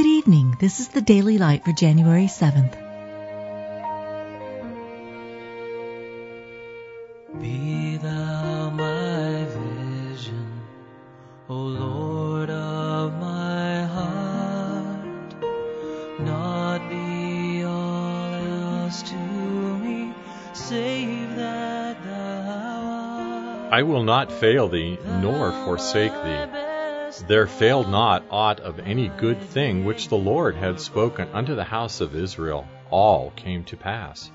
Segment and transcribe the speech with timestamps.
[0.00, 0.56] evening.
[0.58, 2.74] This is the Daily Light for January 7th.
[7.40, 10.60] Be thou my vision,
[11.48, 15.34] O Lord of my heart.
[16.20, 20.12] Not be all else to me,
[20.54, 22.88] save that thou
[23.62, 23.72] art.
[23.72, 26.73] I will not fail thee, nor forsake thee.
[27.22, 31.64] There failed not aught of any good thing which the Lord had spoken unto the
[31.64, 32.66] house of Israel.
[32.90, 34.30] All came to pass.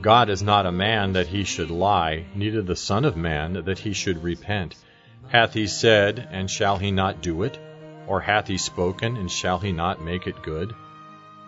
[0.00, 3.78] God is not a man that he should lie, neither the Son of Man that
[3.78, 4.74] he should repent.
[5.28, 7.58] Hath he said, and shall he not do it?
[8.06, 10.74] Or hath he spoken, and shall he not make it good?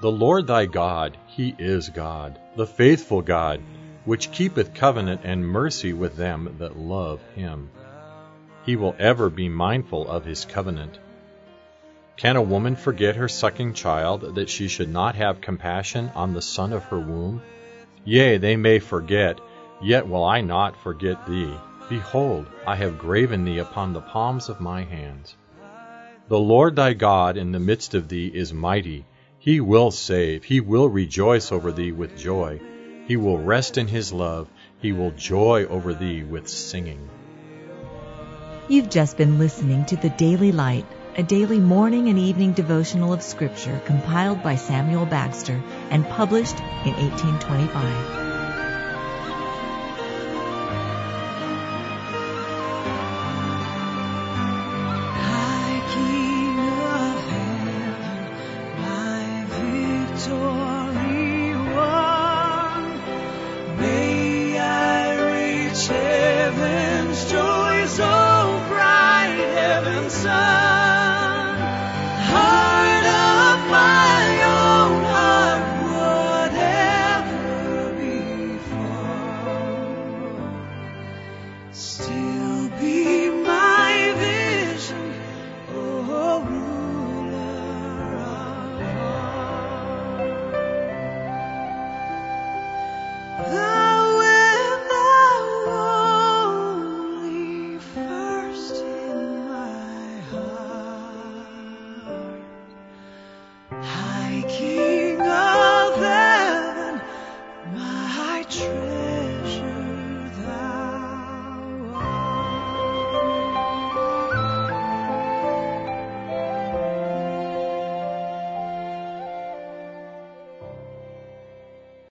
[0.00, 3.60] The Lord thy God, he is God, the faithful God,
[4.04, 7.70] which keepeth covenant and mercy with them that love him.
[8.64, 10.98] He will ever be mindful of his covenant.
[12.16, 16.40] Can a woman forget her sucking child, that she should not have compassion on the
[16.42, 17.42] son of her womb?
[18.04, 19.40] Yea, they may forget,
[19.82, 21.52] yet will I not forget thee.
[21.88, 25.36] Behold, I have graven thee upon the palms of my hands.
[26.28, 29.04] The Lord thy God in the midst of thee is mighty.
[29.38, 30.44] He will save.
[30.44, 32.60] He will rejoice over thee with joy.
[33.06, 34.48] He will rest in his love.
[34.80, 37.10] He will joy over thee with singing.
[38.66, 40.86] You've just been listening to the Daily Light,
[41.18, 46.94] a daily morning and evening devotional of Scripture compiled by Samuel Bagster and published in
[46.94, 47.74] 1825.
[55.20, 56.34] High King
[70.10, 70.63] sun.